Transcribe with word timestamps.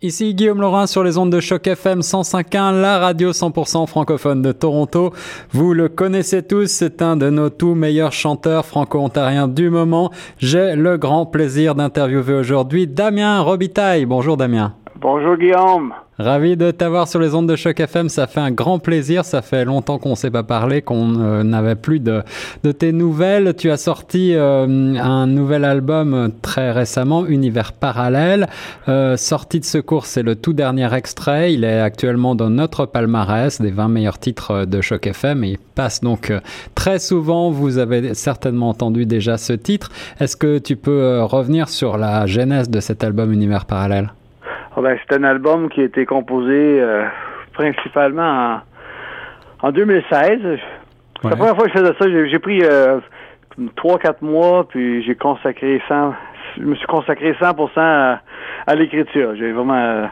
Ici 0.00 0.32
Guillaume 0.32 0.60
Laurin 0.60 0.86
sur 0.86 1.02
les 1.02 1.18
ondes 1.18 1.32
de 1.32 1.40
choc 1.40 1.66
FM 1.66 2.02
105.1, 2.02 2.80
la 2.80 3.00
radio 3.00 3.32
100% 3.32 3.88
francophone 3.88 4.42
de 4.42 4.52
Toronto. 4.52 5.12
Vous 5.50 5.74
le 5.74 5.88
connaissez 5.88 6.44
tous, 6.44 6.68
c'est 6.68 7.02
un 7.02 7.16
de 7.16 7.30
nos 7.30 7.50
tout 7.50 7.74
meilleurs 7.74 8.12
chanteurs 8.12 8.64
franco-ontariens 8.64 9.48
du 9.48 9.70
moment. 9.70 10.12
J'ai 10.38 10.76
le 10.76 10.98
grand 10.98 11.26
plaisir 11.26 11.74
d'interviewer 11.74 12.34
aujourd'hui 12.34 12.86
Damien 12.86 13.40
Robitaille. 13.40 14.06
Bonjour 14.06 14.36
Damien. 14.36 14.76
Bonjour 15.00 15.36
Guillaume. 15.36 15.92
Ravi 16.18 16.56
de 16.56 16.72
t'avoir 16.72 17.06
sur 17.06 17.20
les 17.20 17.32
ondes 17.36 17.48
de 17.48 17.54
Choc 17.54 17.78
FM. 17.78 18.08
Ça 18.08 18.26
fait 18.26 18.40
un 18.40 18.50
grand 18.50 18.80
plaisir. 18.80 19.24
Ça 19.24 19.40
fait 19.40 19.64
longtemps 19.64 19.98
qu'on 19.98 20.10
ne 20.10 20.14
s'est 20.16 20.32
pas 20.32 20.42
parlé, 20.42 20.82
qu'on 20.82 21.20
euh, 21.20 21.44
n'avait 21.44 21.76
plus 21.76 22.00
de, 22.00 22.24
de, 22.64 22.72
tes 22.72 22.90
nouvelles. 22.90 23.54
Tu 23.56 23.70
as 23.70 23.76
sorti 23.76 24.34
euh, 24.34 24.96
un 24.96 25.28
nouvel 25.28 25.64
album 25.64 26.32
très 26.42 26.72
récemment, 26.72 27.24
Univers 27.24 27.72
Parallèle. 27.72 28.48
Euh, 28.88 29.16
sorti 29.16 29.60
de 29.60 29.64
secours, 29.64 30.06
c'est 30.06 30.24
le 30.24 30.34
tout 30.34 30.54
dernier 30.54 30.92
extrait. 30.92 31.54
Il 31.54 31.62
est 31.62 31.80
actuellement 31.80 32.34
dans 32.34 32.50
notre 32.50 32.84
palmarès 32.84 33.60
des 33.60 33.70
20 33.70 33.86
meilleurs 33.86 34.18
titres 34.18 34.64
de 34.64 34.80
Choc 34.80 35.06
FM 35.06 35.44
et 35.44 35.50
il 35.50 35.58
passe 35.58 36.00
donc 36.00 36.32
euh, 36.32 36.40
très 36.74 36.98
souvent. 36.98 37.50
Vous 37.50 37.78
avez 37.78 38.14
certainement 38.14 38.70
entendu 38.70 39.06
déjà 39.06 39.38
ce 39.38 39.52
titre. 39.52 39.90
Est-ce 40.18 40.36
que 40.36 40.58
tu 40.58 40.74
peux 40.74 41.22
revenir 41.22 41.68
sur 41.68 41.96
la 41.96 42.26
genèse 42.26 42.68
de 42.68 42.80
cet 42.80 43.04
album 43.04 43.32
Univers 43.32 43.66
Parallèle? 43.66 44.10
Oh, 44.78 44.80
ben, 44.80 44.96
c'est 44.96 45.16
un 45.16 45.24
album 45.24 45.68
qui 45.68 45.80
a 45.80 45.84
été 45.84 46.06
composé 46.06 46.80
euh, 46.80 47.04
principalement 47.52 48.60
en, 49.60 49.66
en 49.66 49.72
2016. 49.72 50.38
C'est 51.20 51.28
la 51.28 51.34
première 51.34 51.56
fois 51.56 51.66
que 51.66 51.72
je 51.74 51.78
faisais 51.80 51.94
ça. 51.98 52.28
J'ai 52.28 52.38
pris 52.38 52.62
euh, 52.62 53.00
3-4 53.76 54.18
mois, 54.22 54.68
puis 54.68 55.02
j'ai 55.02 55.16
consacré 55.16 55.82
100, 55.88 56.14
je 56.58 56.62
me 56.62 56.76
suis 56.76 56.86
consacré 56.86 57.32
100% 57.32 57.70
à, 57.76 58.20
à 58.68 58.74
l'écriture. 58.76 59.34
J'ai 59.34 59.50
vraiment 59.50 59.74
euh, 59.74 60.06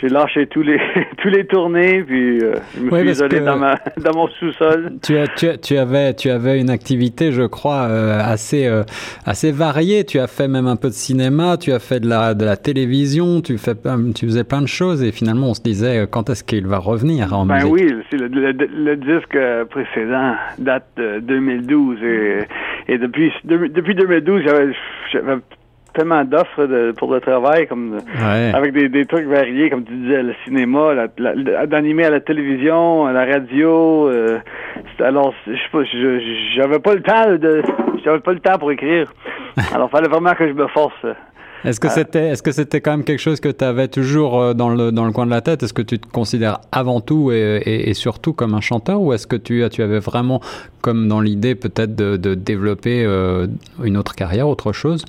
j'ai 0.00 0.08
lâché 0.08 0.46
tous 0.46 0.62
les 0.62 0.78
tous 1.18 1.28
les 1.28 1.46
tournées 1.46 2.02
puis 2.02 2.38
euh, 2.42 2.54
je 2.76 2.82
me 2.82 2.98
suis 3.00 3.10
isolé 3.10 3.40
dans, 3.40 3.56
ma, 3.56 3.76
dans 3.96 4.14
mon 4.14 4.28
sous-sol. 4.28 4.92
Tu, 5.02 5.16
as, 5.16 5.28
tu, 5.28 5.46
tu, 5.58 5.76
avais 5.78 6.14
tu 6.14 6.30
avais 6.30 6.60
une 6.60 6.70
activité, 6.70 7.32
je 7.32 7.42
crois, 7.42 7.86
euh, 7.88 8.20
assez 8.20 8.66
euh, 8.66 8.82
assez 9.24 9.52
variée. 9.52 10.04
Tu 10.04 10.18
as 10.18 10.26
fait 10.26 10.48
même 10.48 10.66
un 10.66 10.76
peu 10.76 10.88
de 10.88 10.94
cinéma, 10.94 11.56
tu 11.56 11.72
as 11.72 11.78
fait 11.78 12.00
de 12.00 12.08
la 12.08 12.34
de 12.34 12.44
la 12.44 12.56
télévision, 12.56 13.40
tu 13.40 13.58
fais 13.58 13.74
tu 14.14 14.26
faisais 14.26 14.44
plein 14.44 14.62
de 14.62 14.68
choses 14.68 15.02
et 15.02 15.12
finalement 15.12 15.50
on 15.50 15.54
se 15.54 15.62
disait 15.62 16.06
quand 16.10 16.30
est-ce 16.30 16.44
qu'il 16.44 16.66
va 16.66 16.78
revenir 16.78 17.32
en 17.32 17.46
ben 17.46 17.56
musique? 17.56 17.72
oui, 17.72 17.94
le, 18.12 18.28
le, 18.28 18.52
le, 18.52 18.96
disque 18.96 19.38
précédent 19.70 20.34
date 20.58 20.86
de 20.96 21.20
2012 21.20 21.98
et, 22.02 22.38
et 22.88 22.98
depuis 22.98 23.32
depuis 23.44 23.94
2012 23.94 24.42
j'avais 24.42 25.38
tellement 25.96 26.24
d'offres 26.24 26.92
pour 26.98 27.12
le 27.12 27.20
travail, 27.20 27.66
comme 27.66 27.98
ouais. 28.22 28.52
avec 28.54 28.72
des, 28.72 28.88
des, 28.88 29.06
trucs 29.06 29.26
variés, 29.26 29.70
comme 29.70 29.84
tu 29.84 29.94
disais, 29.94 30.22
le 30.22 30.34
cinéma, 30.44 31.08
d'animer 31.66 32.04
à 32.04 32.10
la 32.10 32.20
télévision, 32.20 33.06
à 33.06 33.12
la 33.12 33.24
radio. 33.24 34.08
Euh, 34.08 34.38
alors, 35.00 35.34
je 35.46 35.52
sais 35.52 35.58
pas, 35.72 35.82
j'avais 36.54 36.78
pas 36.78 36.94
le 36.94 37.02
temps 37.02 37.36
de, 37.36 37.62
j'avais 38.04 38.20
pas 38.20 38.32
le 38.32 38.40
temps 38.40 38.58
pour 38.58 38.70
écrire. 38.70 39.12
Alors, 39.74 39.90
fallait 39.90 40.08
vraiment 40.08 40.34
que 40.34 40.46
je 40.46 40.52
me 40.52 40.66
force. 40.68 41.06
Est-ce 41.64 41.80
que 41.80 41.88
c'était 41.88 42.28
est-ce 42.28 42.42
que 42.42 42.52
c'était 42.52 42.80
quand 42.80 42.92
même 42.92 43.02
quelque 43.02 43.18
chose 43.18 43.40
que 43.40 43.48
tu 43.48 43.64
avais 43.64 43.88
toujours 43.88 44.40
euh, 44.40 44.54
dans 44.54 44.68
le 44.68 44.92
dans 44.92 45.04
le 45.04 45.10
coin 45.10 45.26
de 45.26 45.30
la 45.30 45.40
tête? 45.40 45.62
Est-ce 45.64 45.72
que 45.72 45.82
tu 45.82 45.98
te 45.98 46.06
considères 46.06 46.60
avant 46.70 47.00
tout 47.00 47.32
et, 47.32 47.60
et, 47.64 47.90
et 47.90 47.94
surtout 47.94 48.34
comme 48.34 48.54
un 48.54 48.60
chanteur 48.60 49.00
ou 49.00 49.12
est-ce 49.12 49.26
que 49.26 49.34
tu 49.34 49.66
tu 49.70 49.82
avais 49.82 49.98
vraiment 49.98 50.40
comme 50.80 51.08
dans 51.08 51.20
l'idée 51.20 51.56
peut-être 51.56 51.96
de, 51.96 52.16
de 52.16 52.34
développer 52.34 53.04
euh, 53.04 53.48
une 53.82 53.96
autre 53.96 54.14
carrière, 54.14 54.46
autre 54.46 54.72
chose? 54.72 55.04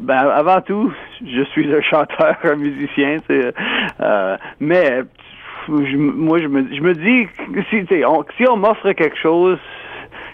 Ben, 0.00 0.16
avant 0.16 0.60
tout, 0.60 0.92
je 1.24 1.42
suis 1.44 1.72
un 1.74 1.80
chanteur, 1.82 2.36
un 2.44 2.56
musicien, 2.56 3.18
euh, 3.30 4.36
mais 4.60 5.02
moi 5.68 6.40
je 6.40 6.46
me, 6.46 6.74
je 6.74 6.80
me 6.80 6.94
dis 6.94 7.28
si, 7.70 8.04
on, 8.04 8.24
si 8.36 8.48
on 8.48 8.56
m'offre 8.56 8.92
quelque 8.92 9.18
chose, 9.18 9.58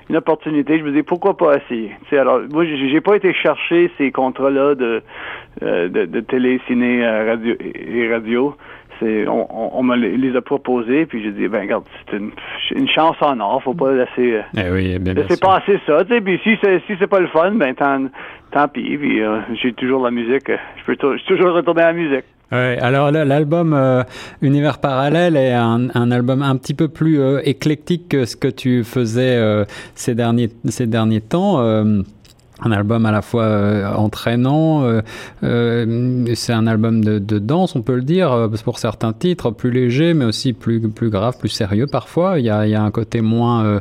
une 0.09 0.17
opportunité, 0.17 0.79
je 0.79 0.85
me 0.85 0.93
dis 0.93 1.03
pourquoi 1.03 1.37
pas 1.37 1.57
essayer? 1.57 1.93
Alors 2.13 2.41
moi 2.51 2.65
j'ai 2.65 3.01
pas 3.01 3.17
été 3.17 3.33
chercher 3.35 3.91
ces 3.99 4.11
contrats-là 4.11 4.75
de, 4.75 5.03
euh, 5.63 5.89
de, 5.89 6.07
de 6.07 6.21
télé, 6.21 6.61
ciné, 6.67 7.05
euh, 7.05 7.27
radio 7.27 7.55
et 7.61 8.09
radio. 8.11 8.57
C'est, 9.01 9.29
on, 9.29 9.79
on, 9.79 9.83
me 9.83 9.97
les 9.97 10.37
a 10.37 10.41
proposés, 10.41 11.07
puis 11.07 11.23
j'ai 11.23 11.33
dit, 11.33 11.49
ben 11.49 11.63
regarde, 11.63 11.85
c'est 12.11 12.17
une, 12.17 12.31
une 12.75 12.89
chance 12.89 13.17
en 13.21 13.39
or, 13.41 13.63
faut 13.63 13.75
pas 13.75 13.93
laisser, 13.93 14.41
eh 14.57 14.71
oui, 14.71 14.99
bien, 14.99 15.15
laisser 15.15 15.29
bien 15.29 15.37
passer 15.41 15.81
ça, 15.87 16.05
tu 16.05 16.15
sais, 16.15 16.21
puis 16.21 16.41
si 16.43 16.59
c'est 16.63 16.83
si 16.87 16.95
c'est 16.99 17.07
pas 17.07 17.21
le 17.21 17.29
fun, 17.29 17.53
ben 17.53 17.75
tant, 17.75 18.07
tant 18.51 18.69
pis, 18.69 18.97
puis 18.99 19.23
euh, 19.23 19.39
j'ai 19.63 19.73
toujours 19.73 20.05
la 20.05 20.11
musique, 20.11 20.51
je 20.51 20.85
peux 20.85 20.97
toujours 20.97 21.53
retourner 21.53 21.83
à 21.83 21.93
la 21.93 21.99
musique. 21.99 22.25
Ouais, 22.51 22.79
alors 22.81 23.11
l'album 23.11 23.75
euh, 23.75 24.03
Univers 24.41 24.79
Parallèle 24.79 25.37
est 25.37 25.53
un, 25.53 25.89
un, 25.93 26.11
album 26.11 26.41
un 26.43 26.57
petit 26.57 26.73
peu 26.73 26.89
plus 26.89 27.21
euh, 27.21 27.41
éclectique 27.45 28.09
que 28.09 28.25
ce 28.25 28.37
que 28.37 28.49
tu 28.49 28.85
faisais 28.85 29.37
euh, 29.37 29.67
ces 29.95 30.15
derniers 30.15 30.49
ces 30.65 30.87
derniers 30.87 31.21
temps 31.21 31.59
un 32.65 32.73
album 32.73 33.07
à 33.07 33.13
la 33.13 33.23
fois 33.23 33.45
euh, 33.45 33.93
entraînant, 33.95 34.85
euh, 34.85 35.01
euh, 35.45 36.25
c'est 36.35 36.53
un 36.53 36.67
album 36.67 37.05
de, 37.05 37.19
de, 37.19 37.39
danse, 37.39 37.77
on 37.77 37.83
peut 37.83 37.95
le 37.95 38.03
dire, 38.03 38.49
pour 38.65 38.79
certains 38.79 39.13
titres, 39.13 39.51
plus 39.51 39.71
léger, 39.71 40.15
mais 40.15 40.25
aussi 40.25 40.53
plus, 40.53 40.81
plus 40.91 41.11
grave, 41.11 41.39
plus 41.39 41.49
sérieux 41.49 41.87
parfois. 41.87 42.39
Il 42.39 42.45
y 42.45 42.51
a, 42.51 42.67
il 42.67 42.71
y 42.71 42.75
a 42.75 42.83
un 42.83 42.91
côté 42.91 43.21
moins 43.21 43.81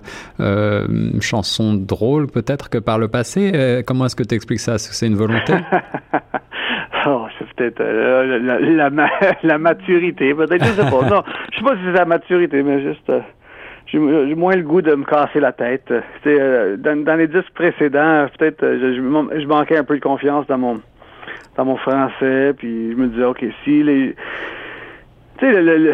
chanson 1.19 1.73
drôle 1.73 2.27
peut-être 2.27 2.69
que 2.69 2.77
par 2.77 2.99
le 2.99 3.07
passé. 3.07 3.83
comment 3.85 4.05
est-ce 4.05 4.15
que 4.15 4.23
tu 4.23 4.35
expliques 4.35 4.59
ça? 4.59 4.75
Est-ce 4.75 4.89
que 4.89 4.95
c'est 4.95 5.07
une 5.07 5.15
volonté? 5.15 5.53
Oh, 7.09 7.25
c'est 7.37 7.47
peut-être 7.53 7.79
euh, 7.79 8.39
la, 8.39 8.89
la, 8.89 9.09
la, 9.41 9.57
maturité, 9.57 10.33
peut-être, 10.33 10.65
je 10.65 10.71
sais 10.71 10.89
pas. 10.89 11.09
Non, 11.09 11.23
je 11.51 11.57
sais 11.57 11.63
pas 11.63 11.75
si 11.75 11.81
c'est 11.85 11.91
la 11.93 12.05
maturité, 12.05 12.63
mais 12.63 12.81
juste, 12.81 13.09
euh, 13.09 13.21
j'ai 13.87 14.35
moins 14.35 14.55
le 14.55 14.63
goût 14.63 14.81
de 14.81 14.93
me 14.95 15.05
casser 15.05 15.39
la 15.39 15.51
tête. 15.51 15.91
Euh, 16.25 16.77
dans, 16.77 17.03
dans, 17.03 17.15
les 17.15 17.27
disques 17.27 17.53
précédents, 17.53 18.27
peut-être, 18.37 18.61
je, 18.61 18.95
je, 18.95 19.39
je, 19.39 19.47
manquais 19.47 19.77
un 19.77 19.83
peu 19.83 19.95
de 19.95 20.03
confiance 20.03 20.45
dans 20.47 20.57
mon 20.57 20.81
dans 21.55 21.65
mon 21.65 21.77
français, 21.77 22.53
puis 22.57 22.91
je 22.91 22.95
me 22.95 23.07
disais, 23.07 23.23
ok, 23.23 23.43
si 23.63 23.81
les, 23.81 24.15
tu 25.39 25.45
sais, 25.45 25.61
le, 25.61 25.77
le, 25.77 25.93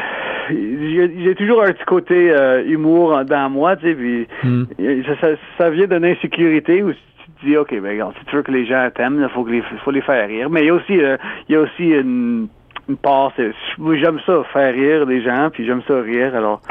j'ai 0.49 1.35
toujours 1.35 1.63
un 1.63 1.71
petit 1.71 1.85
côté 1.85 2.31
euh, 2.31 2.63
humour 2.65 3.23
dans 3.25 3.49
moi, 3.49 3.75
tu 3.77 3.87
sais, 3.87 3.95
puis 3.95 4.27
mm. 4.43 4.63
ça, 5.05 5.15
ça, 5.21 5.27
ça, 5.57 5.69
vient 5.69 5.87
d'une 5.87 6.05
insécurité 6.05 6.83
où 6.83 6.91
tu 6.91 7.45
dis, 7.45 7.57
OK, 7.57 7.71
ben, 7.79 7.91
regarde, 7.91 8.13
si 8.19 8.25
tu 8.25 8.35
veux 8.35 8.43
que 8.43 8.51
les 8.51 8.65
gens 8.65 8.89
t'aiment, 8.93 9.21
il 9.21 9.29
faut, 9.29 9.47
les, 9.47 9.61
faut 9.83 9.91
les 9.91 10.01
faire 10.01 10.27
rire. 10.27 10.49
Mais 10.49 10.61
il 10.61 10.67
y 10.67 10.69
a 10.69 10.73
aussi, 10.73 11.01
euh, 11.01 11.17
il 11.47 11.53
y 11.53 11.55
a 11.55 11.61
aussi 11.61 11.89
une, 11.89 12.47
une 12.89 12.97
part, 12.97 13.31
j'aime 13.37 14.19
ça, 14.25 14.43
faire 14.51 14.73
rire 14.73 15.05
les 15.05 15.21
gens, 15.21 15.49
puis 15.51 15.65
j'aime 15.65 15.81
ça 15.87 16.01
rire, 16.01 16.35
alors 16.35 16.61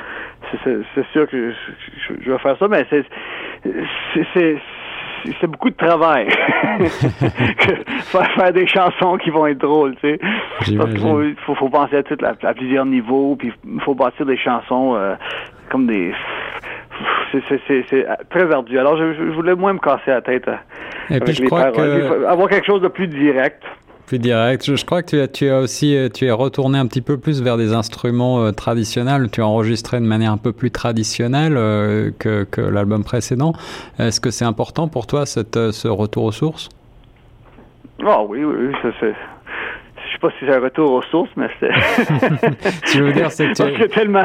c'est 0.64 1.06
sûr 1.12 1.28
que 1.28 1.50
je, 1.50 2.14
je, 2.24 2.30
vais 2.30 2.38
faire 2.38 2.56
ça, 2.58 2.68
mais 2.68 2.86
c'est 2.90 3.04
c'est 5.40 5.46
beaucoup 5.46 5.70
de 5.70 5.76
travail 5.76 6.28
faire, 8.00 8.32
faire 8.34 8.52
des 8.52 8.66
chansons 8.66 9.16
qui 9.18 9.30
vont 9.30 9.46
être 9.46 9.58
drôles, 9.58 9.94
tu 9.96 10.10
sais. 10.10 10.18
Parce 10.76 10.90
qu'il 10.90 11.00
faut, 11.00 11.22
faut, 11.46 11.54
faut, 11.54 11.68
penser 11.68 11.96
à 11.98 12.02
tout, 12.02 12.16
à, 12.24 12.34
à, 12.46 12.54
plusieurs 12.54 12.84
niveaux, 12.86 13.36
puis 13.36 13.52
il 13.64 13.80
faut 13.82 13.94
bâtir 13.94 14.26
des 14.26 14.36
chansons 14.36 14.96
euh, 14.96 15.14
comme 15.70 15.86
des 15.86 16.12
c'est 17.48 18.06
très 18.30 18.52
ardu. 18.52 18.78
Alors, 18.78 18.96
je, 18.96 19.14
je, 19.14 19.22
voulais 19.32 19.54
moins 19.54 19.72
me 19.72 19.78
casser 19.78 20.10
la 20.10 20.20
tête. 20.20 20.48
Euh, 20.48 20.56
Et 21.10 21.20
puis, 21.20 21.34
je 21.34 21.44
crois 21.44 21.70
que... 21.72 22.24
Avoir 22.26 22.48
quelque 22.48 22.66
chose 22.66 22.82
de 22.82 22.88
plus 22.88 23.08
direct. 23.08 23.62
Plus 24.06 24.18
direct. 24.18 24.64
Je, 24.64 24.76
je 24.76 24.84
crois 24.84 25.02
que 25.02 25.10
tu 25.10 25.20
as, 25.20 25.28
tu 25.28 25.48
as 25.48 25.58
aussi 25.58 25.96
euh, 25.96 26.08
tu 26.08 26.26
es 26.26 26.30
retourné 26.30 26.78
un 26.78 26.86
petit 26.86 27.00
peu 27.00 27.18
plus 27.18 27.42
vers 27.42 27.56
des 27.56 27.72
instruments 27.72 28.42
euh, 28.42 28.52
traditionnels. 28.52 29.30
Tu 29.30 29.40
as 29.40 29.46
enregistré 29.46 30.00
de 30.00 30.06
manière 30.06 30.32
un 30.32 30.38
peu 30.38 30.52
plus 30.52 30.70
traditionnelle 30.70 31.56
euh, 31.56 32.10
que, 32.18 32.44
que 32.44 32.60
l'album 32.60 33.04
précédent. 33.04 33.52
Est-ce 33.98 34.20
que 34.20 34.30
c'est 34.30 34.44
important 34.44 34.88
pour 34.88 35.06
toi 35.06 35.26
cette, 35.26 35.70
ce 35.70 35.88
retour 35.88 36.24
aux 36.24 36.32
sources? 36.32 36.68
Oh 38.04 38.26
oui, 38.28 38.44
oui, 38.44 38.72
ça 38.82 38.88
c'est 39.00 39.14
je 40.12 40.12
sais 40.12 40.18
pas 40.18 40.30
si 40.38 40.46
c'est 40.46 40.54
un 40.54 40.60
retour 40.60 40.92
aux 40.92 41.02
sources, 41.02 41.30
mais 41.36 41.48
c'est. 41.58 41.70
tu 42.92 43.00
veux 43.00 43.12
dire, 43.12 43.30
c'est 43.30 43.48
que 43.48 43.82
tu... 43.84 43.88
tellement. 43.88 44.24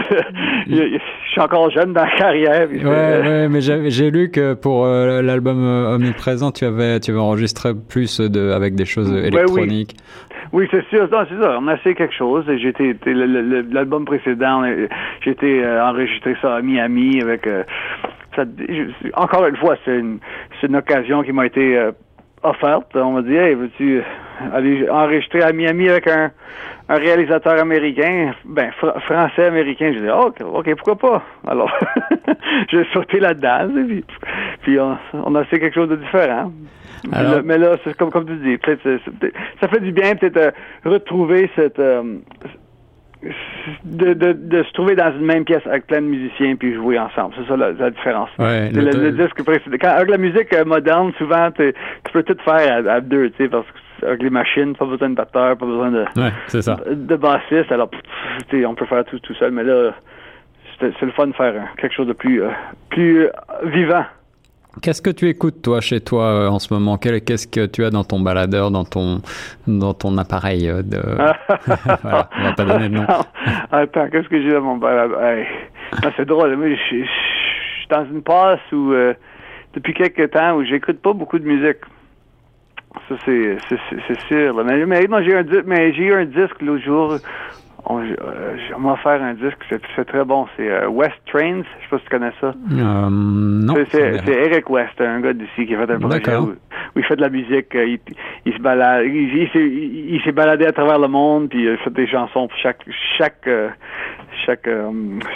Suis 1.37 1.45
encore 1.45 1.69
jeune 1.71 1.93
dans 1.93 2.03
la 2.03 2.17
carrière. 2.17 2.67
Ouais, 2.69 2.83
ouais, 2.83 3.49
mais 3.49 3.61
j'ai 3.61 4.11
lu 4.11 4.29
que 4.31 4.53
pour 4.53 4.85
euh, 4.85 5.21
l'album 5.21 5.63
euh, 5.63 5.95
Omniprésent, 5.95 6.51
tu 6.51 6.65
avais, 6.65 6.99
tu 6.99 7.11
avais 7.11 7.19
enregistré 7.19 7.73
plus 7.73 8.19
de, 8.19 8.51
avec 8.51 8.75
des 8.75 8.85
choses 8.85 9.11
électroniques. 9.11 9.95
oui. 9.97 10.03
Oui, 10.53 10.67
c'est 10.71 10.85
sûr. 10.87 11.09
Non, 11.11 11.25
c'est 11.29 11.39
ça. 11.41 11.57
On 11.59 11.67
a 11.67 11.75
essayé 11.75 11.93
quelque 11.93 12.13
chose. 12.15 12.45
J'étais 12.57 12.95
l'album 13.05 14.05
précédent, 14.05 14.63
j'étais 15.21 15.61
euh, 15.61 15.83
enregistré 15.83 16.35
ça 16.41 16.55
à 16.55 16.61
Miami 16.61 17.21
avec. 17.21 17.45
Euh, 17.47 17.63
ça, 18.35 18.43
encore 19.15 19.45
une 19.47 19.57
fois, 19.57 19.75
c'est 19.83 19.97
une, 19.97 20.19
une 20.63 20.75
occasion 20.75 21.23
qui 21.23 21.31
m'a 21.33 21.45
été 21.47 21.77
euh, 21.77 21.91
offerte. 22.43 22.95
On 22.95 23.11
m'a 23.11 23.21
dit, 23.21 23.35
hey, 23.35 23.55
veux-tu 23.55 24.01
aller 24.53 24.89
enregistrer 24.89 25.41
à 25.41 25.51
Miami 25.51 25.89
avec 25.89 26.07
un, 26.07 26.31
un 26.89 26.95
réalisateur 26.95 27.59
américain, 27.59 28.33
ben 28.45 28.71
fr 28.71 28.99
français 29.01 29.45
américain. 29.45 29.91
Je 29.93 29.99
dis, 29.99 30.09
oh, 30.11 30.31
ok, 30.41 30.75
pourquoi 30.75 30.95
pas? 30.95 31.23
Alors, 31.47 31.71
j'ai 32.71 32.85
sauté 32.93 33.19
là-dedans, 33.19 33.69
puis, 33.87 34.05
puis 34.61 34.79
on, 34.79 34.97
on, 35.13 35.35
a 35.35 35.43
fait 35.45 35.59
quelque 35.59 35.75
chose 35.75 35.89
de 35.89 35.95
différent. 35.95 36.51
mais 37.43 37.57
là, 37.57 37.77
c'est 37.83 37.95
comme, 37.95 38.11
comme 38.11 38.25
tu 38.25 38.35
dis, 38.37 38.57
peut-être 38.57 38.99
ça 39.61 39.67
fait 39.67 39.79
du 39.79 39.91
bien 39.91 40.15
peut-être 40.15 40.53
retrouver 40.85 41.49
cette 41.55 41.79
de, 43.83 44.13
de, 44.13 44.33
de, 44.33 44.63
se 44.63 44.71
trouver 44.73 44.95
dans 44.95 45.11
une 45.11 45.25
même 45.25 45.43
pièce 45.43 45.65
avec 45.65 45.87
plein 45.87 46.01
de 46.01 46.07
musiciens 46.07 46.55
puis 46.55 46.73
jouer 46.73 46.99
ensemble. 46.99 47.33
C'est 47.37 47.47
ça 47.47 47.57
la, 47.57 47.89
différence. 47.89 48.29
Ouais, 48.37 48.69
le, 48.71 48.91
le, 48.91 49.11
disque 49.11 49.43
précédent. 49.43 49.77
Quand, 49.81 49.89
avec 49.89 50.09
la 50.09 50.17
musique 50.17 50.53
euh, 50.53 50.65
moderne, 50.65 51.11
souvent, 51.17 51.49
tu 51.51 51.73
peux 52.13 52.23
tout 52.23 52.37
faire 52.43 52.87
à, 52.87 53.01
deux, 53.01 53.29
tu 53.31 53.43
sais, 53.43 53.49
parce 53.49 53.65
que 53.65 54.05
avec 54.05 54.21
les 54.21 54.29
machines, 54.29 54.75
pas 54.75 54.85
besoin 54.85 55.09
de 55.09 55.15
batteur, 55.15 55.57
pas 55.57 55.65
besoin 55.65 55.89
de, 55.89 56.05
ouais, 56.17 56.61
ça. 56.61 56.77
de 56.87 57.15
bassiste. 57.15 57.71
Alors, 57.71 57.89
on 58.53 58.75
peut 58.75 58.85
faire 58.85 59.03
tout 59.05 59.19
tout 59.19 59.33
seul, 59.35 59.51
mais 59.51 59.63
là, 59.63 59.91
c'est 60.79 61.01
le 61.01 61.11
fun 61.11 61.27
de 61.27 61.33
faire 61.33 61.53
quelque 61.77 61.93
chose 61.93 62.07
de 62.07 62.13
plus, 62.13 62.43
euh, 62.43 62.49
plus 62.89 63.25
euh, 63.25 63.29
vivant. 63.63 64.05
Qu'est-ce 64.81 65.01
que 65.01 65.09
tu 65.09 65.27
écoutes 65.27 65.61
toi 65.61 65.81
chez 65.81 66.01
toi 66.01 66.23
euh, 66.23 66.47
en 66.49 66.59
ce 66.59 66.73
moment? 66.73 66.97
Qu'est-ce 66.97 67.47
que 67.47 67.65
tu 67.65 67.83
as 67.83 67.89
dans 67.89 68.03
ton 68.03 68.19
baladeur, 68.19 68.71
dans 68.71 68.83
ton 68.83 69.21
dans 69.67 69.93
ton 69.93 70.17
appareil 70.17 70.69
euh, 70.69 70.81
de 70.81 70.97
voilà, 72.01 72.29
on 72.37 72.43
va 72.43 72.53
pas 72.53 72.65
donner 72.65 72.89
de 72.89 72.95
nom. 72.95 73.05
Attends, 73.71 74.07
qu'est-ce 74.09 74.27
que 74.27 74.41
j'ai 74.41 74.51
dans 74.51 74.61
mon 74.61 74.77
baladeur? 74.77 75.45
C'est 76.15 76.25
drôle, 76.25 76.55
mais 76.57 76.75
je 76.75 76.81
suis 76.83 77.05
dans 77.89 78.05
une 78.05 78.21
passe 78.21 78.59
où 78.71 78.91
euh, 78.91 79.13
depuis 79.73 79.93
quelques 79.93 80.31
temps 80.31 80.55
où 80.55 80.63
j'écoute 80.63 81.01
pas 81.01 81.13
beaucoup 81.13 81.39
de 81.39 81.45
musique. 81.45 81.79
Ça 83.09 83.15
c'est 83.25 83.57
c'est 84.07 84.19
sûr. 84.27 84.63
Mais, 84.63 84.85
mais 84.85 85.05
non, 85.07 85.21
j'ai 85.21 85.37
un 85.37 85.43
mais 85.65 85.93
j'ai 85.93 86.03
eu 86.03 86.13
un 86.13 86.25
disque 86.25 86.61
l'autre 86.61 86.83
jour 86.83 87.17
on, 87.85 88.01
euh, 88.01 88.57
on 88.75 88.81
va 88.81 88.95
faire 88.97 89.21
un 89.21 89.33
disque, 89.33 89.57
c'est 89.95 90.05
très 90.05 90.23
bon. 90.25 90.47
C'est 90.55 90.69
euh, 90.69 90.87
West 90.87 91.15
Trains, 91.25 91.63
je 91.63 91.83
sais 91.83 91.89
pas 91.89 91.97
si 91.97 92.03
tu 92.03 92.09
connais 92.09 92.31
ça. 92.41 92.47
Euh, 92.71 93.09
non. 93.09 93.75
C'est 93.91 94.27
Eric 94.27 94.69
West, 94.69 94.99
un 94.99 95.21
gars 95.21 95.33
d'ici 95.33 95.65
qui 95.65 95.75
a 95.75 95.85
fait 95.85 95.93
un 95.93 95.99
projet 95.99 96.21
où, 96.97 96.99
il 96.99 97.05
fait 97.05 97.15
de 97.15 97.21
la 97.21 97.29
musique. 97.29 97.67
Il, 97.73 97.99
il 98.45 98.53
se 98.53 98.59
balade, 98.59 99.05
il, 99.05 99.49
il 100.13 100.21
s'est 100.23 100.31
baladé 100.31 100.65
à 100.65 100.71
travers 100.71 100.99
le 100.99 101.07
monde, 101.07 101.49
puis 101.49 101.63
il 101.63 101.77
fait 101.77 101.93
des 101.93 102.07
chansons 102.07 102.47
pour 102.47 102.57
chaque 102.57 102.83
chaque 103.17 103.47
chaque 104.45 104.67
euh, 104.67 104.89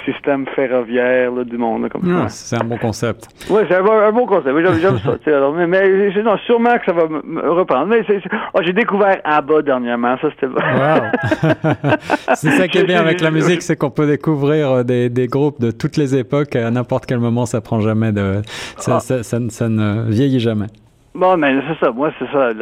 système 0.06 0.46
ferroviaire 0.56 1.32
là, 1.32 1.44
du 1.44 1.58
monde. 1.58 1.90
comme 1.90 2.04
ça. 2.04 2.24
Ah, 2.24 2.30
c'est 2.30 2.56
un 2.56 2.66
bon 2.66 2.78
concept. 2.78 3.28
Oui, 3.50 3.62
c'est 3.68 3.76
un, 3.76 4.12
bon 4.12 4.26
concept. 4.26 4.56
J'aime 4.80 5.00
ça. 5.00 5.18
Alors, 5.28 5.54
mais, 5.54 5.68
mais 5.68 6.24
non, 6.24 6.38
sûrement 6.46 6.78
que 6.78 6.86
ça 6.86 6.94
va 6.94 7.08
me 7.08 7.50
reprendre. 7.50 7.88
Mais 7.88 8.06
oh, 8.54 8.60
j'ai 8.64 8.74
découvert 8.74 9.20
ABBA 9.24 9.62
dernièrement. 9.64 10.18
Ça, 10.22 10.30
c'était 10.32 10.48
wow. 10.48 11.92
c'est 12.36 12.52
ça 12.52 12.68
qui 12.68 12.78
est 12.80 12.84
bien 12.84 13.02
avec 13.02 13.22
la 13.22 13.32
musique, 13.32 13.62
c'est 13.62 13.76
qu'on 13.76 13.92
peut 13.92 14.08
découvrir 14.08 14.72
euh, 14.72 14.84
des, 14.84 15.10
des, 15.10 15.28
groupes 15.28 15.60
de 15.60 15.72
toutes 15.72 15.98
les 15.98 16.16
époques 16.16 16.56
à 16.56 16.70
n'importe 16.72 17.06
quel 17.06 17.20
moment. 17.20 17.46
Ça 17.46 17.62
prend 17.62 17.82
jamais 17.82 18.12
de... 18.12 18.42
ça, 18.78 18.96
ah. 18.96 19.00
ça, 19.00 19.24
ça, 19.24 19.40
ça 19.50 19.70
ne 19.70 20.10
vieillit 20.10 20.40
jamais. 20.40 20.68
Bon, 21.14 21.36
mais 21.38 21.60
c'est 21.68 21.86
ça. 21.86 21.92
Moi, 21.92 22.12
c'est 22.18 22.32
ça. 22.32 22.54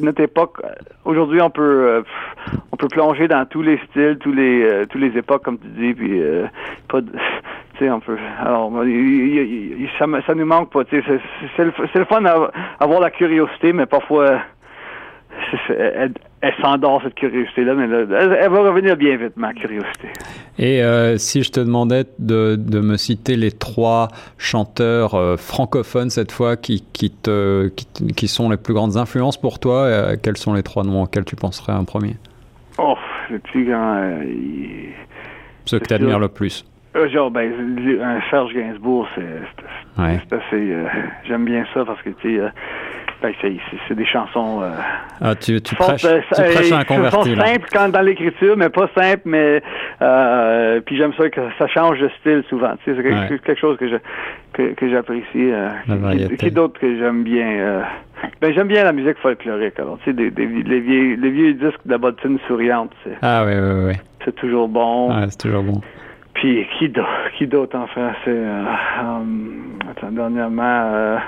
notre 0.00 0.22
époque, 0.22 0.62
aujourd'hui, 1.04 1.42
on 1.42 1.50
peut 1.50 1.62
euh, 1.62 2.02
on 2.72 2.76
peut 2.76 2.88
plonger 2.88 3.28
dans 3.28 3.44
tous 3.44 3.62
les 3.62 3.78
styles, 3.90 4.16
tous 4.18 4.32
les 4.32 4.62
euh, 4.62 4.86
tous 4.86 4.98
les 4.98 5.16
époques, 5.16 5.44
comme 5.44 5.58
tu 5.58 5.68
dis, 5.68 5.92
puis 5.92 6.22
euh, 6.22 6.46
pas, 6.88 7.00
sais, 7.78 7.90
on 7.90 8.00
peut. 8.00 8.16
Alors, 8.40 8.72
ça, 9.98 10.06
ça 10.26 10.34
nous 10.34 10.46
manque 10.46 10.70
pas. 10.72 10.82
C'est 10.90 11.02
le, 11.58 11.72
le 11.94 12.04
fun 12.04 12.22
d'avoir 12.22 13.00
la 13.00 13.10
curiosité, 13.10 13.72
mais 13.72 13.86
parfois 13.86 14.38
elle, 15.68 16.12
s'endort 16.60 17.02
cette 17.02 17.14
curiosité-là, 17.14 17.74
mais 17.74 17.84
elle, 17.84 18.50
va 18.50 18.60
revenir 18.60 18.96
bien 18.96 19.16
vite, 19.16 19.36
ma 19.36 19.52
curiosité. 19.52 20.08
Et 20.58 20.82
euh, 20.82 21.16
si 21.18 21.42
je 21.42 21.50
te 21.50 21.60
demandais 21.60 22.04
de, 22.18 22.56
de, 22.56 22.80
me 22.80 22.96
citer 22.96 23.36
les 23.36 23.52
trois 23.52 24.08
chanteurs 24.38 25.14
euh, 25.14 25.36
francophones 25.36 26.10
cette 26.10 26.32
fois 26.32 26.56
qui, 26.56 26.84
qui, 26.92 27.10
te, 27.10 27.68
qui, 28.16 28.28
sont 28.28 28.50
les 28.50 28.56
plus 28.56 28.74
grandes 28.74 28.96
influences 28.96 29.40
pour 29.40 29.58
toi, 29.58 29.82
euh, 29.82 30.16
quels 30.22 30.36
sont 30.36 30.54
les 30.54 30.62
trois 30.62 30.84
noms 30.84 31.02
auxquels 31.02 31.24
tu 31.24 31.36
penserais 31.36 31.72
en 31.72 31.84
premier? 31.84 32.16
Oh, 32.78 32.96
le 33.30 33.38
plus 33.38 33.64
grand. 33.64 34.20
Ceux 35.64 35.78
que 35.78 35.86
tu 35.86 35.94
admires 35.94 36.18
le 36.20 36.28
plus. 36.28 36.64
genre, 37.12 37.30
ben, 37.30 37.52
un 38.02 38.20
Serge 38.30 38.54
Gainsbourg, 38.54 39.06
c'est 39.14 40.02
ouais. 40.02 40.20
assez. 40.30 40.76
J'aime 41.26 41.44
bien 41.44 41.64
ça 41.74 41.84
parce 41.84 42.00
que, 42.02 42.10
tu 42.10 42.38
sais 42.38 42.44
ben, 43.20 43.34
c'est 43.40 43.94
des 43.94 44.06
chansons. 44.06 44.62
Euh, 44.62 44.70
ah, 45.20 45.34
tu, 45.34 45.60
tu, 45.60 45.74
prêches, 45.74 46.04
euh, 46.04 46.20
tu 46.32 46.42
prêches 46.42 46.72
un 46.72 46.84
converti. 46.84 47.16
Sont 47.16 47.40
simples 47.40 47.68
quand 47.72 47.88
dans 47.88 48.00
l'écriture, 48.00 48.56
mais 48.56 48.68
pas 48.68 48.88
simples, 48.96 49.22
mais 49.24 49.60
euh, 50.02 50.80
puis 50.86 50.96
j'aime 50.96 51.12
ça 51.14 51.28
que 51.28 51.40
ça 51.58 51.66
change 51.66 51.98
de 51.98 52.08
style 52.20 52.44
souvent. 52.48 52.74
Tu 52.84 52.94
sais, 52.94 53.02
c'est 53.02 53.38
quelque, 53.40 53.58
chose 53.58 53.76
que 53.76 53.88
je 53.88 53.96
que, 54.52 54.74
que 54.74 54.88
j'apprécie. 54.88 55.26
Euh, 55.36 55.68
qui, 56.28 56.36
qui 56.36 56.50
d'autre 56.52 56.78
que 56.78 56.96
j'aime 56.96 57.24
bien. 57.24 57.48
Euh, 57.48 57.82
ben 58.40 58.54
j'aime 58.54 58.68
bien 58.68 58.84
la 58.84 58.92
musique 58.92 59.18
folklorique. 59.18 59.78
Alors, 59.80 59.98
tu 59.98 60.04
sais, 60.04 60.12
des, 60.12 60.30
des, 60.30 60.46
les, 60.46 60.80
vieux, 60.80 61.16
les 61.16 61.30
vieux 61.30 61.54
disques 61.54 61.84
de 61.86 61.90
la 61.90 61.98
bottine 61.98 62.38
souriante. 62.46 62.92
Ah 63.20 63.44
oui, 63.44 63.52
oui, 63.54 63.84
oui. 63.88 63.94
C'est 64.24 64.34
toujours 64.36 64.68
bon. 64.68 65.10
Ah, 65.10 65.24
c'est 65.28 65.38
toujours 65.38 65.64
bon. 65.64 65.80
Puis 66.34 66.64
qui 66.78 66.88
d'autre, 66.88 67.08
qui 67.36 67.48
d'autre 67.48 67.76
en 67.76 67.88
français? 67.88 68.14
Euh, 68.28 68.64
attends, 69.90 70.12
dernièrement. 70.12 71.18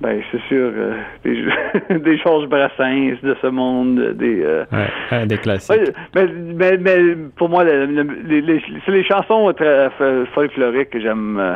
Ben, 0.00 0.22
c'est 0.32 0.40
sûr, 0.48 0.72
euh, 0.74 0.94
des, 1.24 1.44
des 1.98 2.16
Georges 2.16 2.48
Brassens 2.48 3.18
de 3.22 3.36
ce 3.42 3.46
monde, 3.48 4.14
des... 4.14 4.42
Euh, 4.42 4.64
ouais, 5.12 5.26
des 5.26 5.36
classiques. 5.36 5.76
mais, 6.14 6.26
mais, 6.54 6.78
mais, 6.78 7.16
pour 7.36 7.50
moi, 7.50 7.64
c'est 7.66 8.90
les 8.92 9.04
chansons 9.04 9.52
très 9.52 9.90
folkloriques 10.34 10.90
que 10.90 11.00
j'aime 11.00 11.38
euh, 11.38 11.54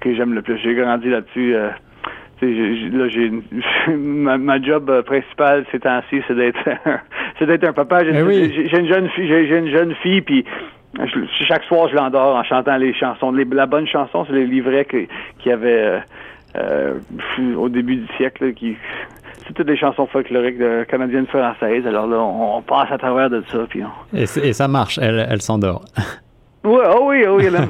que 0.00 0.14
j'aime 0.14 0.34
le 0.34 0.42
plus. 0.42 0.58
J'ai 0.58 0.74
grandi 0.74 1.08
là-dessus. 1.08 1.54
Euh, 1.54 1.68
là, 2.42 3.08
j'ai 3.08 3.30
ma, 3.96 4.36
ma, 4.36 4.60
job 4.60 5.02
principale 5.02 5.64
ces 5.70 5.78
temps-ci, 5.78 6.22
c'est 6.26 6.34
d'être 6.34 6.58
c'est 7.38 7.46
d'être 7.46 7.68
un 7.68 7.72
papa. 7.72 8.04
J'ai 8.04 8.10
eh 8.16 8.78
une 8.78 8.88
jeune 8.88 9.08
fille, 9.10 9.28
j'ai 9.28 9.58
une 9.58 9.70
jeune 9.70 9.94
fille, 10.02 10.22
puis 10.22 10.44
chaque 11.46 11.62
soir 11.64 11.88
je 11.88 11.94
l'endors 11.94 12.34
en 12.34 12.42
chantant 12.42 12.76
les 12.78 12.94
chansons. 12.94 13.30
Les, 13.30 13.44
la 13.44 13.66
bonne 13.66 13.86
chanson, 13.86 14.24
c'est 14.26 14.34
les 14.34 14.46
livrets 14.46 14.86
qu'il 14.86 15.06
qui 15.38 15.52
avait 15.52 16.02
euh, 16.56 16.94
au 17.56 17.68
début 17.68 17.96
du 17.96 18.06
siècle, 18.16 18.52
qui 18.54 18.76
c'était 19.46 19.64
des 19.64 19.76
chansons 19.76 20.06
folkloriques 20.06 20.58
de 20.58 20.84
canadiennes 20.88 21.26
françaises. 21.26 21.86
Alors 21.86 22.06
là, 22.06 22.18
on, 22.18 22.62
passe 22.62 22.90
à 22.90 22.98
travers 22.98 23.30
de 23.30 23.44
ça. 23.50 23.58
Puis 23.68 23.82
et, 24.12 24.26
ça 24.26 24.66
marche, 24.66 24.98
elle, 24.98 25.26
elle 25.30 25.42
s'endort. 25.42 25.84
Oh 26.68 27.04
oui, 27.04 27.24
oh 27.28 27.36
oui, 27.36 27.44
elle 27.46 27.54
a, 27.54 27.60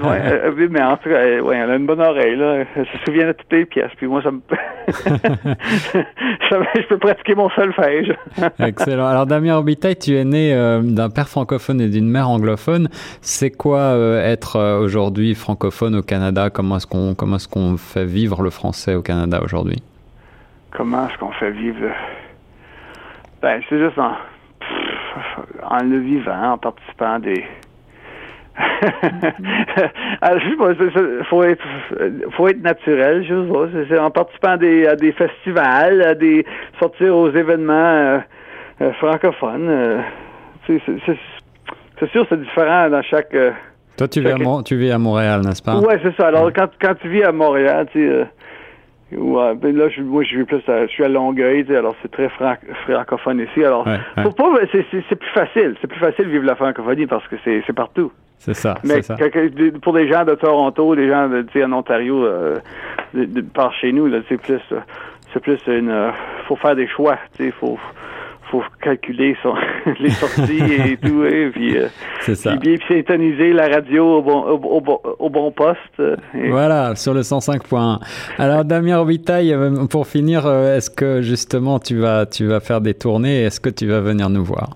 ouais, 0.51 0.69
mais 0.71 0.83
en 0.83 0.97
tout 0.97 1.11
cas, 1.11 1.21
elle, 1.21 1.43
ouais, 1.43 1.57
elle 1.57 1.71
a 1.71 1.77
une 1.77 1.85
bonne 1.85 2.01
oreille, 2.01 2.37
là. 2.37 2.65
Elle 2.75 2.87
se 2.87 2.99
souvient 3.05 3.27
de 3.27 3.33
toutes 3.33 3.53
les 3.53 3.67
pièces, 3.67 3.91
puis 3.99 4.07
moi, 4.07 4.23
ça 4.23 4.31
me... 4.31 4.41
je 4.89 6.89
peux 6.89 6.97
pratiquer 6.97 7.35
mon 7.35 7.51
solfège. 7.51 8.15
Excellent. 8.59 9.07
Alors, 9.07 9.27
Damien 9.27 9.57
Orbitaille, 9.57 9.97
tu 9.97 10.17
es 10.17 10.25
né 10.25 10.55
euh, 10.55 10.81
d'un 10.83 11.11
père 11.11 11.29
francophone 11.29 11.83
et 11.83 11.89
d'une 11.89 12.09
mère 12.09 12.31
anglophone. 12.31 12.89
C'est 13.21 13.51
quoi 13.51 13.81
euh, 13.81 14.25
être 14.25 14.57
euh, 14.57 14.79
aujourd'hui 14.79 15.35
francophone 15.35 15.97
au 15.97 16.03
Canada? 16.03 16.49
Comment 16.49 16.77
est-ce 16.77 16.87
qu'on 16.87 17.15
comment 17.15 17.37
est-ce 17.37 17.49
qu'on 17.49 17.77
fait 17.77 18.07
vivre 18.07 18.43
le 18.43 18.49
français 18.49 18.95
au 18.95 19.03
Canada 19.03 19.41
aujourd'hui? 19.43 19.83
Comment 20.71 21.07
est-ce 21.07 21.19
qu'on 21.19 21.33
fait 21.33 21.51
vivre? 21.51 21.91
Ben, 23.43 23.61
c'est 23.69 23.79
juste 23.79 23.99
en, 23.99 24.15
en 25.69 25.83
le 25.83 25.99
vivant, 25.99 26.53
en 26.53 26.59
participant 26.59 27.19
des 27.19 27.45
Je 28.59 30.51
sais 30.51 30.57
pas, 30.57 31.25
faut 31.29 31.43
être, 31.43 31.65
faut 32.33 32.49
être 32.49 32.63
naturel, 32.63 33.25
je. 33.27 33.85
C'est 33.89 33.99
en 33.99 34.11
participant 34.11 34.53
à 34.53 34.57
des, 34.57 34.87
à 34.87 34.97
des 34.97 35.13
festivals, 35.13 36.03
à 36.03 36.15
des 36.15 36.45
sortir 36.79 37.17
aux 37.17 37.31
événements 37.31 37.75
euh, 37.75 38.19
euh, 38.83 38.93
francophones. 38.95 39.69
Euh, 39.69 40.01
c'est 40.67 42.11
sûr, 42.11 42.27
c'est 42.29 42.41
différent 42.41 42.89
dans 42.89 43.03
chaque. 43.03 43.37
Toi, 43.97 44.09
tu, 44.09 44.21
vis 44.21 44.33
à, 44.33 44.63
tu 44.65 44.77
vis 44.77 44.91
à 44.91 44.99
Montréal, 44.99 45.41
n'est-ce 45.45 45.63
pas? 45.63 45.77
Oui, 45.77 45.95
c'est 46.03 46.15
ça. 46.17 46.29
Alors, 46.29 46.53
quand, 46.53 46.69
quand 46.81 46.95
tu 47.01 47.09
vis 47.09 47.23
à 47.23 47.33
Montréal, 47.33 47.87
tu 47.93 48.07
sais, 48.07 48.27
Ouais, 49.13 49.55
ben 49.55 49.77
là, 49.77 49.89
je, 49.89 50.03
moi, 50.03 50.25
je 50.25 50.29
suis 50.29 50.45
plus 50.45 50.63
je 50.67 50.87
suis 50.89 51.05
à 51.05 51.09
Longueuil, 51.09 51.65
alors 51.75 51.95
c'est 52.03 52.11
très 52.11 52.29
francophone 52.29 53.41
ici. 53.41 53.65
Alors, 53.65 53.87
c'est 54.17 55.17
plus 55.17 55.31
facile. 55.33 55.77
C'est 55.81 55.87
plus 55.87 56.01
facile 56.01 56.25
de 56.25 56.31
vivre 56.31 56.45
la 56.45 56.57
francophonie 56.57 57.07
parce 57.07 57.27
que 57.29 57.37
c'est 57.45 57.73
partout. 57.73 58.11
C'est 58.39 58.55
ça. 58.55 58.75
Mais 58.85 59.03
ça. 59.03 59.17
pour 59.81 59.93
des 59.93 60.09
gens 60.09 60.25
de 60.25 60.35
Toronto, 60.35 60.95
des 60.95 61.09
gens 61.09 61.29
de, 61.29 61.65
en 61.65 61.73
Ontario, 61.73 62.25
euh, 62.25 62.57
de, 63.15 63.41
par 63.41 63.73
chez 63.75 63.93
nous, 63.93 64.11
c'est 64.29 64.41
plus, 64.41 64.61
c'est 65.33 65.41
plus 65.41 65.61
une, 65.69 65.89
euh, 65.89 66.11
faut 66.47 66.57
faire 66.57 66.77
des 66.77 66.89
choix. 66.89 67.17
Il 67.39 67.53
faut, 67.53 67.79
faut 68.51 68.63
calculer 68.81 69.37
son, 69.43 69.55
les 70.01 70.11
sorties 70.11 70.63
et 70.63 70.97
tout, 71.03 71.25
et 71.25 71.51
puis, 71.51 71.77
euh, 71.79 71.89
puis 72.21 72.59
bien 72.59 72.77
syntoniser 72.89 73.53
la 73.53 73.69
radio 73.69 74.19
au 74.19 74.23
bon, 74.23 74.41
au, 74.43 74.57
au, 74.57 75.01
au 75.19 75.31
bon 75.31 75.51
poste. 75.51 75.79
Euh, 76.01 76.17
Voilà, 76.51 76.95
sur 76.97 77.15
le 77.15 77.21
105.1. 77.21 77.99
Alors 78.39 78.65
Damien 78.65 78.99
Robitaille, 78.99 79.53
euh, 79.53 79.87
pour 79.91 80.07
finir, 80.07 80.47
est-ce 80.47 80.91
que 80.91 81.23
justement 81.23 81.79
tu 81.79 81.97
vas, 81.99 82.27
tu 82.27 82.47
vas 82.47 82.61
faire 82.61 82.81
des 82.81 82.95
tournées 82.95 83.43
Est-ce 83.43 83.61
que 83.61 83.71
tu 83.71 83.87
vas 83.87 84.01
venir 84.01 84.29
nous 84.31 84.45
voir? 84.45 84.71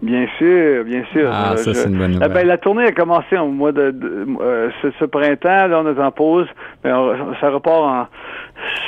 Bien 0.00 0.28
sûr, 0.38 0.84
bien 0.84 1.02
sûr. 1.12 1.28
Ah, 1.32 1.54
Euh, 1.54 1.56
ça, 1.56 1.74
c'est 1.74 1.88
une 1.88 1.98
bonne 1.98 2.12
Ah, 2.22 2.28
nouvelle. 2.28 2.32
ben, 2.32 2.46
la 2.46 2.56
tournée 2.58 2.84
a 2.84 2.92
commencé 2.92 3.36
au 3.36 3.48
mois 3.48 3.72
de, 3.72 3.90
de- 3.90 4.26
euh, 4.40 4.68
ce, 4.80 4.88
ce 5.00 5.04
printemps, 5.06 5.66
là 5.66 5.82
on 5.84 5.92
est 5.92 6.00
en 6.00 6.12
pause, 6.12 6.46
mais 6.84 6.92
on- 6.92 7.34
ça 7.40 7.50
repart 7.50 7.82
en 7.82 8.06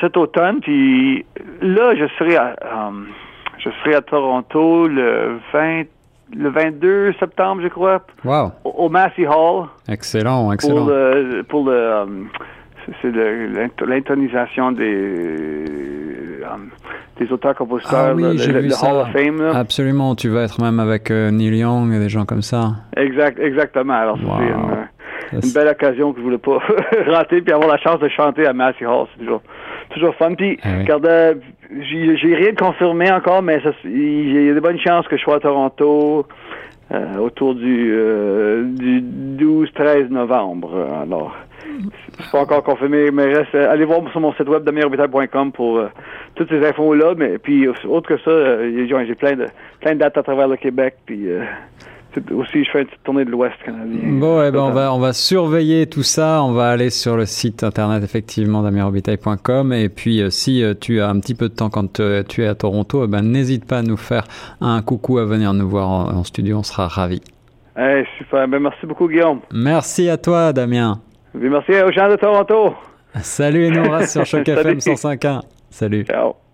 cet 0.01 0.17
automne. 0.17 0.61
Puis 0.61 1.25
là, 1.63 1.97
je 1.97 2.07
serai 2.17 2.37
à, 2.37 2.55
euh, 2.65 2.91
je 3.61 3.71
serai 3.81 3.95
à 3.95 4.01
Toronto 4.03 4.89
le 4.89 5.39
20, 5.53 5.83
le 6.37 6.49
22 6.51 7.13
septembre, 7.21 7.63
je 7.63 7.69
crois, 7.69 8.03
Wow, 8.25 8.53
au, 8.65 8.89
Massey 8.89 9.27
Hall 9.27 9.67
excellent, 9.89 10.53
excellent. 10.53 10.77
pour 10.77 10.89
le 10.91 11.43
pour 11.49 11.65
le 11.67 11.73
euh, 11.73 12.05
c'est- 13.03 13.87
l'intonisation 13.87 14.73
des 14.73 14.85
euh, 16.43 16.47
des 17.19 17.31
auteurs-compositeurs, 17.33 18.09
Ah 18.11 18.15
oui, 18.15 18.23
le, 18.23 18.37
j'ai 18.39 18.53
le- 18.53 18.61
vu 18.61 18.69
le 18.69 18.73
ça. 18.73 18.91
Hall 18.91 18.97
of 19.03 19.13
Fame. 19.13 19.43
là. 19.43 19.57
Absolument, 19.57 20.15
tu 20.15 20.29
vas 20.31 20.43
être 20.45 20.61
même 20.61 20.81
avec 20.81 21.11
euh, 21.11 21.31
Neil 21.31 21.59
Young 21.59 21.93
et 21.93 21.99
des 21.99 22.09
gens 22.09 22.25
comme 22.25 22.41
ça. 22.43 22.71
Exact, 22.97 23.39
exactement. 23.39 23.93
Alors, 23.95 24.17
Wow. 24.17 24.39
c'est 25.31 25.47
une, 25.47 25.53
belle 25.53 25.69
occasion 25.69 26.13
que 26.13 26.19
je 26.19 26.25
voulais 26.25 26.39
pas 26.39 26.59
rater, 27.09 27.43
puis 27.43 27.53
avoir 27.53 27.69
la 27.69 27.77
chance 27.79 28.01
de 28.01 28.09
chanter 28.09 28.47
à 28.47 28.53
Massey 28.55 28.87
Hall, 28.87 29.07
c'est 29.13 29.21
toujours, 29.25 29.43
toujours 29.91 30.15
fun. 30.15 30.35
Puis, 30.35 30.59
Ah 30.63 30.69
oui. 30.75 30.83
regarde, 30.83 31.07
euh, 31.07 31.35
j'ai 31.81 32.35
rien 32.35 32.53
de 32.53 32.57
confirmé 32.59 33.11
encore, 33.11 33.43
mais 33.43 33.61
il 33.85 34.47
y 34.47 34.51
a 34.51 34.55
de 34.55 34.61
bonnes 34.61 34.81
chances 34.81 35.07
que 35.09 35.17
je 35.17 35.23
sois 35.23 35.37
à 35.37 35.41
Toronto 35.41 36.27
euh, 36.93 37.17
autour 37.19 37.55
du, 37.55 37.91
euh, 37.93 38.65
du 38.65 39.01
12-13 39.03 40.09
novembre. 40.09 40.87
Alors, 41.03 41.37
c'est 42.19 42.31
pas 42.33 42.41
encore 42.41 42.65
confirmé, 42.65 43.11
mais 43.13 43.33
reste, 43.33 43.55
euh, 43.55 43.71
allez 43.71 43.85
voir 43.85 44.01
sur 44.11 44.21
mon 44.21 44.33
site 44.35 44.49
web 44.49 44.65
demiorbital.com 44.65 45.53
pour 45.53 45.79
euh, 45.79 45.89
toutes 46.35 46.49
ces 46.49 46.67
infos-là. 46.67 47.15
Mais 47.17 47.39
puis, 47.39 47.69
autre 47.69 48.09
que 48.09 48.19
ça, 48.19 48.63
j'ai 48.63 48.89
j'ai 49.07 49.15
plein 49.15 49.37
de, 49.37 49.47
plein 49.81 49.95
de 49.95 50.01
dates 50.01 50.19
à 50.19 50.23
travers 50.23 50.49
le 50.49 50.57
Québec, 50.57 50.97
puis... 51.07 51.29
aussi, 52.33 52.65
je 52.65 52.71
fais 52.71 52.81
une 52.81 52.87
petite 52.87 53.03
tournée 53.03 53.25
de 53.25 53.31
l'Ouest 53.31 53.57
canadien. 53.65 54.19
Bon, 54.19 54.43
eh 54.43 54.51
ben, 54.51 54.61
on 54.61 54.71
va, 54.71 54.93
on 54.93 54.99
va 54.99 55.13
surveiller 55.13 55.87
tout 55.87 56.03
ça. 56.03 56.43
On 56.43 56.53
va 56.53 56.69
aller 56.71 56.91
sur 56.91 57.17
le 57.17 57.27
site 57.27 57.63
internet, 57.65 58.03
effectivement, 58.03 58.63
damirobitaille.com. 58.63 59.73
Et 59.73 59.89
puis, 59.89 60.21
euh, 60.21 60.31
si 60.31 60.63
euh, 60.63 60.75
tu 60.79 61.01
as 61.01 61.09
un 61.09 61.21
petit 61.21 61.35
peu 61.35 61.49
de 61.49 61.55
temps 61.55 61.71
quand 61.71 62.01
euh, 62.01 62.23
tu 62.23 62.43
es 62.43 62.47
à 62.47 62.55
Toronto, 62.55 63.05
eh 63.05 63.09
ben, 63.09 63.23
n'hésite 63.23 63.67
pas 63.67 63.79
à 63.79 63.83
nous 63.83 63.97
faire 63.97 64.25
un 64.61 64.83
coucou, 64.83 65.19
à 65.19 65.25
venir 65.25 65.53
nous 65.53 65.69
voir 65.69 65.89
en, 65.89 66.09
en 66.11 66.25
studio. 66.25 66.59
On 66.59 66.63
sera 66.63 66.89
ravis. 66.89 67.23
Hey, 67.77 68.05
super. 68.19 68.47
Ben, 68.49 68.61
merci 68.61 68.87
beaucoup, 68.87 69.09
Guillaume. 69.09 69.41
Merci 69.53 70.09
à 70.09 70.17
toi, 70.17 70.53
Damien. 70.53 71.01
Et 71.35 71.49
merci 71.49 71.73
aux 71.73 71.93
gens 71.93 72.09
de 72.09 72.17
Toronto. 72.17 72.75
Salut 73.23 73.65
et 73.65 73.71
nous 73.71 73.83
on 73.83 73.91
reste 73.91 74.13
sur 74.13 74.25
Choc. 74.25 74.49
FM 74.49 74.79
105.1. 74.79 75.43
Salut. 75.71 76.05
Ciao. 76.05 76.41